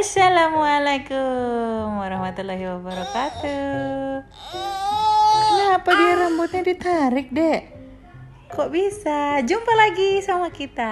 [0.00, 4.24] Assalamualaikum warahmatullahi wabarakatuh.
[5.44, 7.68] Kenapa dia rambutnya ditarik, Dek?
[8.48, 9.44] Kok bisa?
[9.44, 10.88] Jumpa lagi sama kita.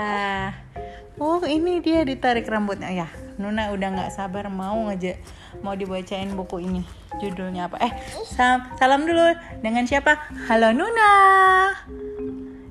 [1.17, 2.93] Oh, ini dia ditarik rambutnya.
[2.93, 3.09] Ya,
[3.41, 5.17] Nuna udah nggak sabar mau ngajak
[5.65, 6.85] mau dibacain buku ini.
[7.17, 7.81] Judulnya apa?
[7.81, 7.93] Eh,
[8.29, 9.25] sam salam dulu.
[9.65, 10.21] Dengan siapa?
[10.53, 11.13] Halo Nuna.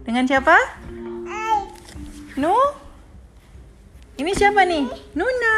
[0.05, 0.53] Dengan siapa?
[2.37, 2.53] Nu?
[4.17, 4.89] Ini siapa nih?
[5.13, 5.55] Nuna.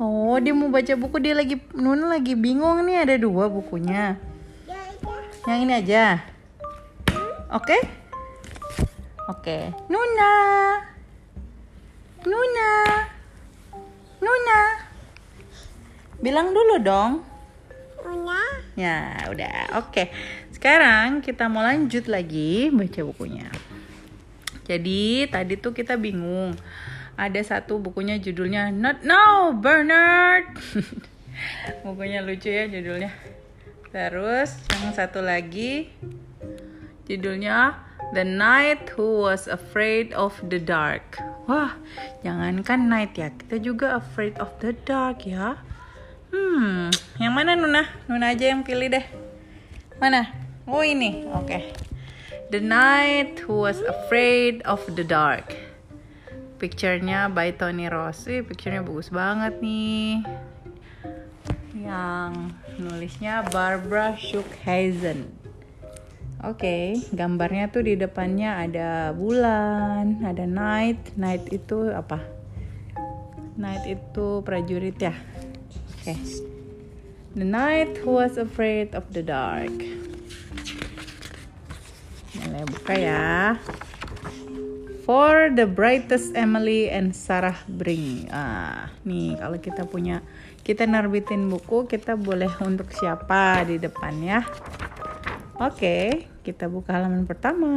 [0.00, 4.18] Oh, dia mau baca buku dia lagi Nuna lagi bingung nih ada dua bukunya.
[5.46, 6.18] Yang ini aja.
[7.54, 7.78] Oke?
[9.30, 9.70] Oke.
[9.86, 10.32] Nuna.
[12.26, 12.70] Nuna.
[14.18, 14.60] Nuna.
[16.18, 17.12] Bilang dulu dong.
[18.74, 19.78] Ya, udah.
[19.78, 20.10] Oke.
[20.50, 23.46] Sekarang kita mau lanjut lagi baca bukunya.
[24.70, 26.54] Jadi tadi tuh kita bingung.
[27.18, 30.54] Ada satu bukunya judulnya Not Now Bernard.
[31.84, 33.10] bukunya lucu ya judulnya.
[33.90, 35.90] Terus yang satu lagi
[37.10, 37.74] judulnya
[38.14, 41.18] The Knight Who Was Afraid of the Dark.
[41.50, 41.74] Wah,
[42.22, 45.58] jangankan night ya, kita juga afraid of the dark ya.
[46.30, 47.90] Hmm, yang mana Nuna?
[48.06, 49.02] Nuna aja yang pilih deh.
[49.98, 50.30] Mana?
[50.62, 51.50] Oh ini, oke.
[51.50, 51.89] Okay.
[52.50, 55.54] The Knight Who Was Afraid of the Dark.
[56.58, 58.26] Picture-nya by Tony Ross.
[58.26, 60.26] Picture-nya bagus banget nih.
[61.78, 65.30] Yang nulisnya Barbara Shookhazen.
[66.42, 66.84] Oke, okay,
[67.14, 71.14] gambarnya tuh di depannya ada bulan, ada night.
[71.14, 72.18] Night itu apa?
[73.54, 75.14] Night itu prajurit ya.
[76.02, 76.02] Oke.
[76.02, 76.18] Okay.
[77.38, 79.99] The night who was afraid of the dark.
[82.60, 83.56] Mulai buka ya.
[85.08, 88.28] For the brightest Emily and Sarah Bring.
[88.28, 90.20] Ah, nih kalau kita punya
[90.60, 94.44] kita nerbitin buku, kita boleh untuk siapa di depan ya.
[95.56, 97.72] Oke, kita buka halaman pertama.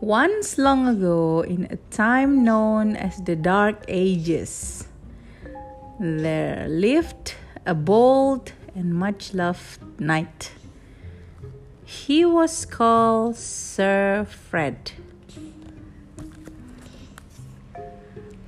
[0.00, 4.88] Once long ago, in a time known as the Dark Ages,
[6.00, 7.36] there lived
[7.68, 10.56] a bold and much loved knight.
[11.88, 14.92] He was called Sir Fred.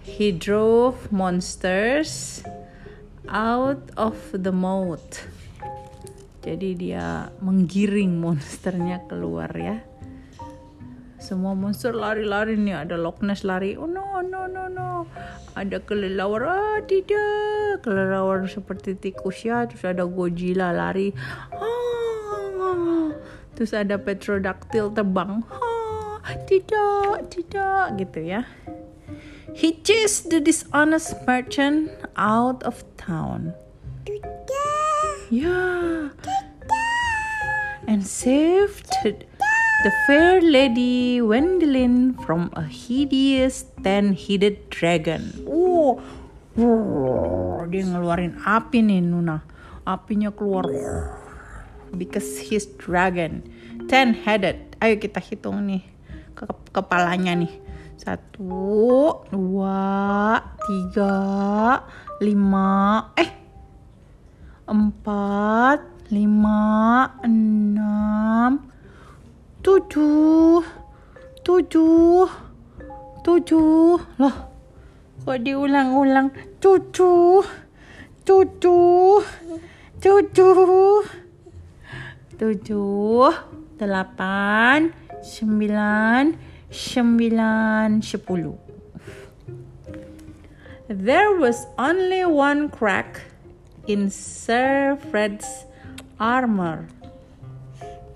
[0.04, 2.44] He drove monsters
[3.24, 5.24] out of the moat.
[6.44, 9.80] Jadi dia menggiring monsternya keluar ya.
[11.16, 12.84] Semua monster lari-lari nih.
[12.84, 13.72] Ada Loch Ness lari.
[13.72, 15.08] Oh no, no, no, no.
[15.56, 16.44] Ada kelelawar.
[16.44, 17.80] Ah, tidak.
[17.88, 19.64] Kelelawar seperti tikus ya.
[19.64, 21.16] Terus ada Godzilla lari.
[21.56, 21.79] Ah,
[23.60, 25.44] terus ada Petrodactyl terbang.
[25.52, 28.00] Ah, tidak, tidak.
[28.00, 28.48] Gitu ya.
[29.52, 33.52] He chased the dishonest merchant out of town.
[35.28, 36.16] Yeah.
[37.84, 45.36] And saved the fair lady Wendelin from a hideous ten-headed dragon.
[45.44, 46.00] Oh,
[46.56, 49.44] oh, dia ngeluarin api nih Nuna.
[49.84, 50.64] Apinya keluar.
[51.94, 53.42] Because he's dragon.
[53.90, 54.78] Ten-headed.
[54.78, 55.82] Ayo kita hitung nih
[56.34, 57.52] ke kepalanya nih.
[58.00, 61.20] Satu, dua, tiga,
[62.24, 63.28] lima, eh,
[64.64, 66.64] empat, lima,
[67.20, 68.72] enam,
[69.60, 70.64] tujuh,
[71.44, 72.24] tujuh,
[73.20, 74.00] tujuh.
[74.16, 74.36] Loh,
[75.28, 76.32] kok diulang-ulang?
[76.56, 77.44] Tujuh,
[78.24, 79.20] tujuh,
[80.00, 81.19] tujuh,
[82.40, 83.28] tujuh,
[83.76, 86.32] delapan, sembilan,
[86.72, 88.56] sembilan, sepuluh.
[90.88, 93.20] There was only one crack
[93.84, 95.68] in Sir Fred's
[96.16, 96.88] armor.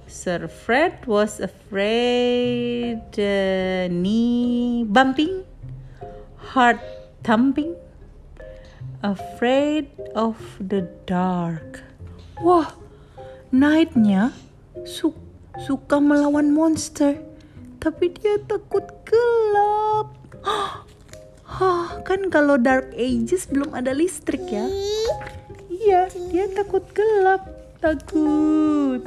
[0.09, 5.45] Sir Fred was afraid, uh, knee bumping,
[6.55, 6.81] heart
[7.23, 7.77] thumping,
[9.03, 11.83] afraid of the dark.
[12.41, 12.73] Wah,
[13.55, 14.35] Knightnya
[14.83, 15.15] su
[15.63, 17.23] suka melawan monster
[17.79, 20.11] tapi dia takut gelap.
[21.55, 24.67] Hah, kan kalau Dark Ages belum ada listrik ya?
[25.71, 27.47] Iya, dia takut gelap,
[27.79, 29.07] takut.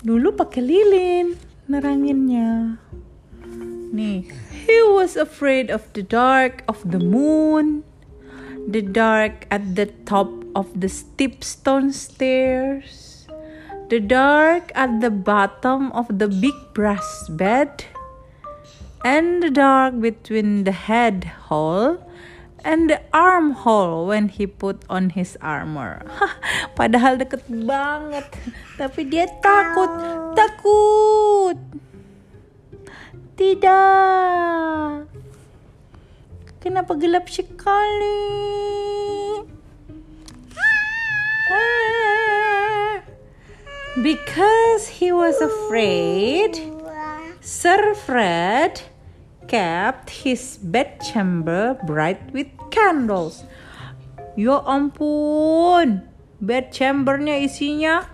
[0.00, 1.36] Dulu pakai lilin
[1.68, 2.80] neranginnya.
[3.92, 4.24] Nih,
[4.64, 7.84] he was afraid of the dark of the moon,
[8.64, 13.26] the dark at the top of the steep stone stairs,
[13.90, 17.84] the dark at the bottom of the big brass bed,
[19.04, 22.00] and the dark between the head hole
[22.64, 26.00] and the armhole when he put on his armor.
[26.78, 28.24] Padahal deket banget,
[28.80, 29.92] tapi dia takut,
[30.32, 31.60] takut.
[33.36, 35.04] Tidak.
[36.64, 39.03] Kenapa gelap sekali?
[43.94, 46.58] Because he was afraid,
[47.38, 48.82] Sir Fred
[49.46, 53.46] kept his bedchamber bright with candles.
[54.34, 56.10] Ya ampun,
[56.42, 58.10] bedchambernya isinya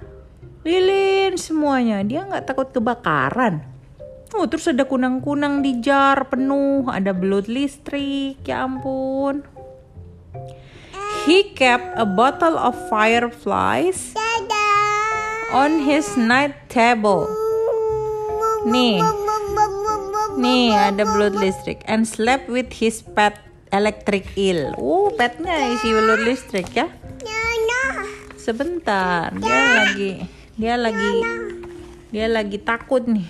[0.69, 2.05] lilin semuanya.
[2.05, 3.65] Dia nggak takut kebakaran.
[4.37, 9.49] Oh, terus ada kunang-kunang di jar penuh, ada belut listrik, ya ampun.
[11.25, 14.13] He kept a bottle of fireflies
[15.51, 17.27] on his night table.
[18.63, 19.03] Nih,
[20.39, 23.35] nih ada belut listrik and slept with his pet
[23.75, 24.71] electric eel.
[24.79, 26.87] Uh, petnya isi belut listrik ya.
[28.41, 30.11] Sebentar, dia lagi,
[30.57, 31.13] dia lagi,
[32.15, 33.29] dia lagi takut nih.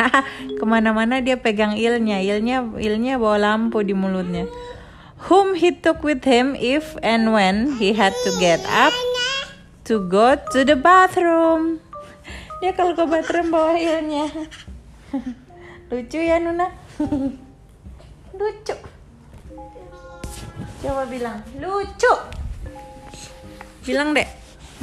[0.58, 4.50] Ke mana-mana dia pegang ilnya, ilnya, ilnya bawa lampu di mulutnya.
[5.28, 8.94] Whom he took with him if and when he had to get up
[9.84, 11.80] to go to the bathroom.
[12.60, 14.28] Ya kalau ke bathroom bawa ilnya.
[15.90, 16.68] Lucu ya Nuna?
[18.36, 18.76] Lucu.
[20.80, 22.14] Coba bilang lucu.
[23.84, 24.28] Bilang deh,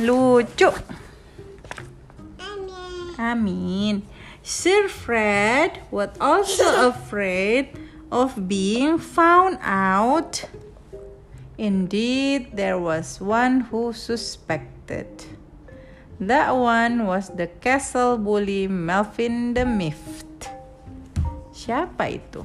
[0.02, 0.70] lucu.
[3.18, 4.06] Amin.
[4.46, 7.74] Sir Fred was also afraid
[8.14, 10.46] of being found out.
[11.58, 14.77] Indeed, there was one who suspected.
[16.18, 20.50] That one was the castle bully Melvin the Mift.
[21.54, 22.42] Siapa itu?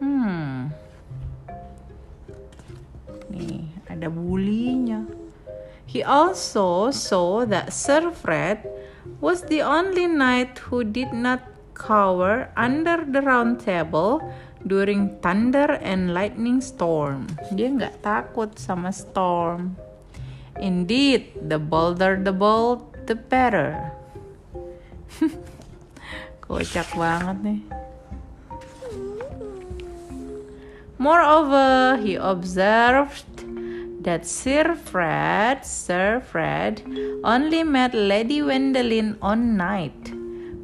[0.00, 0.68] Hmm.
[3.32, 5.08] Nih, ada bulinya.
[5.88, 8.66] He also saw that Sir Fred
[9.20, 14.20] was the only knight who did not cower under the round table
[14.66, 17.28] during thunder and lightning storm.
[17.52, 19.76] Dia nggak takut sama storm.
[20.60, 23.92] Indeed, the bolder the bold, the better.
[26.44, 27.60] Kocak banget nih.
[30.98, 33.26] Moreover, he observed
[34.04, 36.80] that Sir Fred, Sir Fred,
[37.24, 40.12] only met Lady Wendelin on night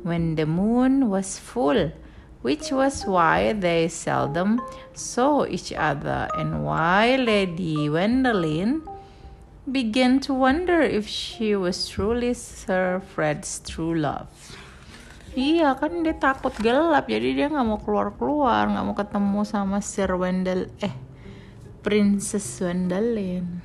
[0.03, 1.91] when the moon was full,
[2.43, 4.61] which was why they seldom
[4.95, 8.85] saw each other, and why Lady Wendelin
[9.73, 14.31] began to wonder if she was truly Sir Fred's true love.
[15.39, 19.79] Iya kan dia takut gelap jadi dia nggak mau keluar keluar nggak mau ketemu sama
[19.79, 20.91] Sir Wendell eh
[21.87, 23.63] Princess Wendelin.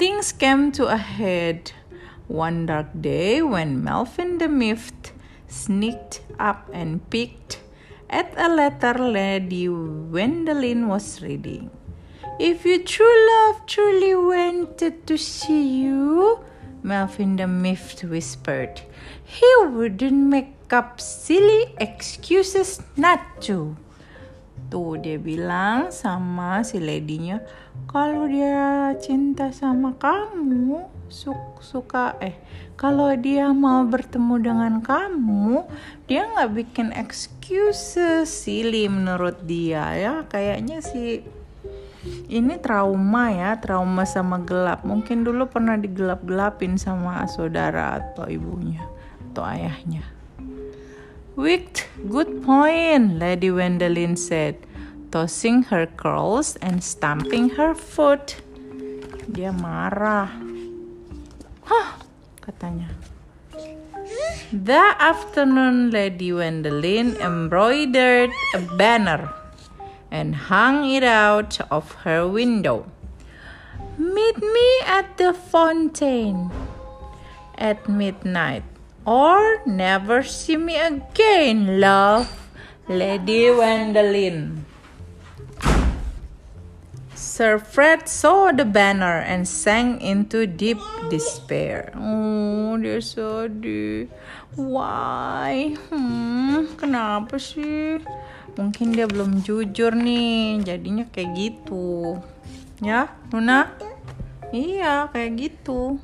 [0.00, 1.76] Things came to a head
[2.24, 5.12] one dark day when Melvin the Mift
[5.44, 7.60] sneaked up and peeked
[8.08, 11.70] at a letter Lady Wendelin was reading.
[12.40, 16.40] If your true love truly wanted to see you,
[16.80, 18.80] Melvin the Mift whispered,
[19.28, 23.76] he wouldn't make up silly excuses not to.
[24.72, 27.44] Tuh dia bilang sama si ladynya,
[27.84, 32.40] kalau dia cinta sama kamu, su suka eh
[32.80, 35.68] kalau dia mau bertemu dengan kamu,
[36.08, 40.14] dia nggak bikin excuses silly menurut dia ya.
[40.24, 41.39] Kayaknya sih
[42.32, 44.88] ini trauma ya, trauma sama gelap.
[44.88, 48.80] Mungkin dulu pernah digelap-gelapin sama saudara atau ibunya
[49.30, 50.04] atau ayahnya.
[51.36, 54.60] Wicked, good point, Lady Wendelin said,
[55.12, 58.40] tossing her curls and stamping her foot.
[59.30, 60.28] Dia marah.
[61.68, 62.02] Hah,
[62.42, 62.90] katanya.
[64.50, 69.39] That afternoon, Lady Wendelin embroidered a banner
[70.10, 72.90] and hung it out of her window.
[73.96, 76.50] Meet me at the fountain
[77.56, 78.64] at midnight,
[79.06, 82.50] or never see me again, love,
[82.88, 84.64] Lady Wendelin.
[87.14, 90.80] Sir Fred saw the banner and sank into deep
[91.12, 91.92] despair.
[91.92, 94.08] Oh, dia sedih.
[94.56, 95.76] Why?
[95.92, 98.00] Hmm, kenapa sih?
[98.58, 102.18] Mungkin dia belum jujur nih, jadinya kayak gitu.
[102.80, 103.70] Ya, Luna?
[104.50, 106.02] Iya, kayak gitu.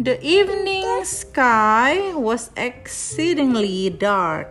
[0.00, 4.48] The evening sky was exceedingly dark,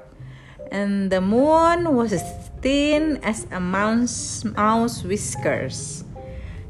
[0.70, 2.24] and the moon was as
[2.62, 6.06] thin as a mouse, mouse whiskers.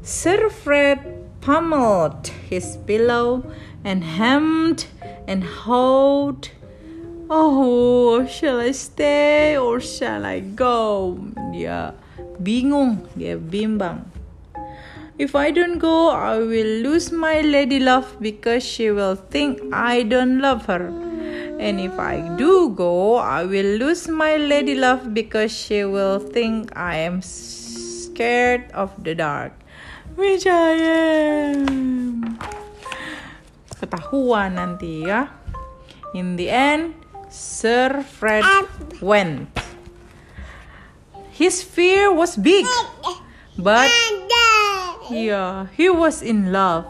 [0.00, 1.04] Sir Fred
[1.44, 3.44] pummeled his pillow
[3.84, 4.88] and hemmed
[5.28, 6.48] and hawed.
[7.32, 11.16] Oh, shall I stay or shall I go?
[11.48, 11.96] Dia
[12.36, 14.04] bingung, dia bimbang.
[15.16, 20.04] If I don't go, I will lose my lady love because she will think I
[20.04, 20.92] don't love her.
[21.56, 26.68] And if I do go, I will lose my lady love because she will think
[26.76, 29.56] I am scared of the dark.
[30.20, 32.36] Which I am.
[33.80, 35.32] Ketahuan nanti ya.
[36.12, 36.92] In the end,
[37.32, 38.44] Sir Fred
[39.00, 39.48] went.
[41.32, 42.68] His fear was big,
[43.56, 43.88] but
[45.08, 46.84] yeah, he was in love.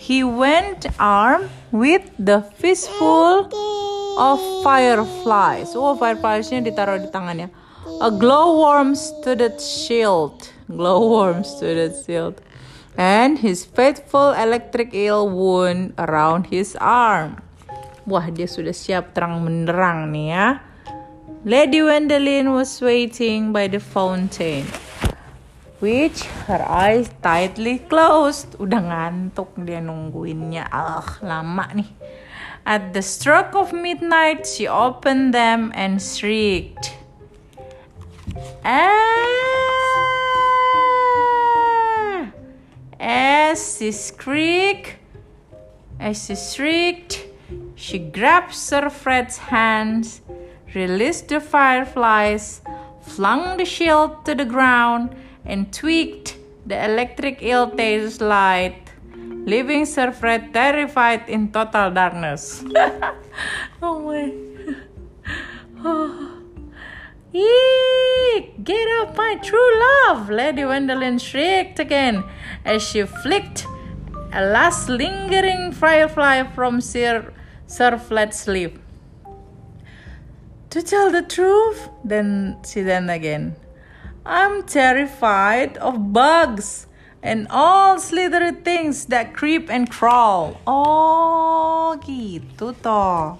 [0.00, 3.52] He went armed with the fistful
[4.16, 5.76] of fireflies.
[5.76, 7.52] Oh, firefliesnya ditaruh di tangannya.
[8.00, 10.48] A glowworm at shield.
[10.72, 12.40] Glowworm at shield.
[12.96, 17.44] And his faithful electric eel wound around his arm.
[18.10, 20.46] Wah, dia sudah siap terang menerang nih ya.
[21.46, 24.66] Lady Wendelin was waiting by the fountain
[25.80, 28.54] which her eyes tightly closed.
[28.60, 30.68] Udah ngantuk dia nungguinnya.
[30.68, 31.88] Ah, lama nih.
[32.68, 36.92] At the stroke of midnight, she opened them and shrieked.
[38.60, 39.08] Ah!
[43.00, 45.00] As she shrieked,
[45.96, 47.29] as she shrieked,
[47.80, 50.20] she grabbed Sir Fred's hands,
[50.74, 52.60] released the fireflies,
[53.00, 58.92] flung the shield to the ground, and tweaked the electric tail's light,
[59.46, 62.62] leaving Sir Fred terrified in total darkness.
[63.82, 64.32] oh my.
[65.82, 66.36] Oh.
[67.32, 68.62] Eek!
[68.62, 70.28] Get up, my true love!
[70.28, 72.24] Lady Wendelin shrieked again
[72.64, 73.66] as she flicked
[74.32, 77.32] a last lingering firefly from Sir,
[77.70, 78.80] Sir Fred's sleeve.
[80.70, 83.54] To tell the truth, then she then again.
[84.26, 86.88] I'm terrified of bugs
[87.22, 90.60] and all slithery things that creep and crawl.
[90.66, 93.38] Oh, gitu toh.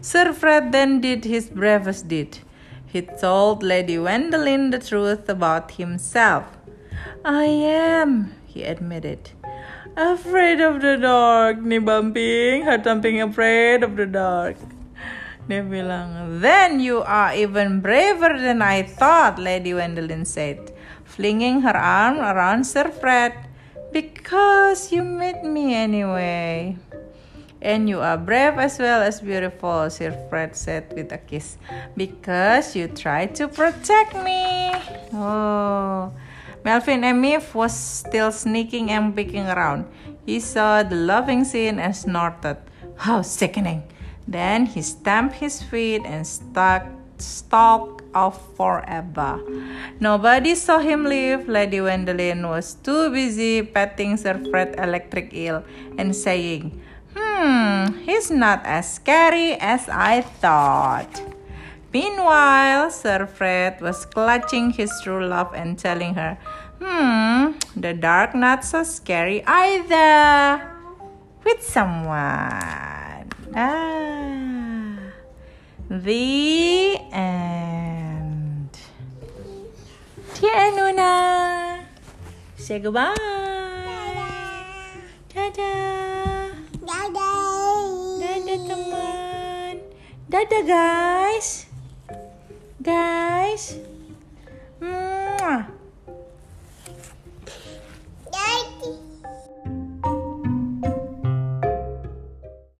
[0.00, 2.38] Sir Fred then did his bravest deed.
[2.84, 6.44] He told Lady Wendelin the truth about himself.
[7.24, 9.30] I am, he admitted.
[9.92, 14.56] Afraid of the dark, nih bumping, heart thumping afraid of the dark.
[15.44, 20.72] Dia bilang, Then you are even braver than I thought, Lady Wendelin said,
[21.04, 23.36] flinging her arm around Sir Fred.
[23.92, 26.80] Because you met me anyway.
[27.60, 31.60] And you are brave as well as beautiful, Sir Fred said with a kiss.
[32.00, 34.72] Because you tried to protect me.
[35.12, 36.16] Oh.
[36.64, 39.86] Melvin Emif was still sneaking and peeking around.
[40.24, 42.56] He saw the loving scene and snorted.
[42.96, 43.82] How sickening!
[44.28, 46.86] Then he stamped his feet and stuck,
[47.18, 49.40] stalked off forever.
[49.98, 51.48] Nobody saw him leave.
[51.48, 55.64] Lady Wendelin was too busy petting Sir Fred Electric Eel
[55.98, 56.80] and saying,
[57.16, 61.31] Hmm, he's not as scary as I thought.
[61.92, 66.38] Meanwhile, Sir Fred was clutching his true love and telling her,
[66.80, 70.66] Hmm, the dark not so scary either.
[71.44, 73.28] With someone.
[73.54, 74.96] Ah,
[75.90, 78.72] the end.
[80.34, 81.84] Tianuna.
[82.56, 83.14] Say goodbye.
[85.30, 86.50] Dadah.
[86.82, 87.22] Dadah.
[88.16, 89.76] Dadah teman.
[90.30, 91.61] Dadah guys.
[92.82, 93.11] Dah.